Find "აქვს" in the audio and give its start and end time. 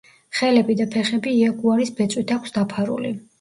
2.39-2.57